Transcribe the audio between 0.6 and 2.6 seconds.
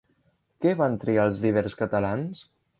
Què van triar els líders catalans?